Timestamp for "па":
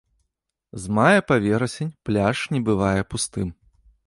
1.31-1.35